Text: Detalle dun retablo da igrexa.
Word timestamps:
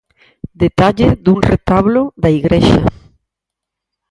Detalle 0.63 1.07
dun 1.27 1.39
retablo 1.51 2.01
da 2.25 2.29
igrexa. 2.39 2.81